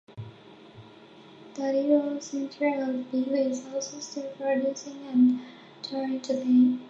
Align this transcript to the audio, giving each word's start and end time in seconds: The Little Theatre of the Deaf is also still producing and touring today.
The 1.53 1.71
Little 1.73 2.19
Theatre 2.19 2.73
of 2.89 3.11
the 3.11 3.21
Deaf 3.21 3.33
is 3.35 3.67
also 3.71 3.99
still 3.99 4.31
producing 4.31 4.97
and 5.05 5.41
touring 5.83 6.19
today. 6.21 6.79